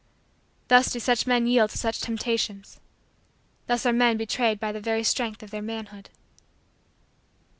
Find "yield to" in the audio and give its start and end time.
1.45-1.77